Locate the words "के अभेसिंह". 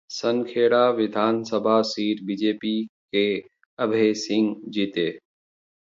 2.85-4.55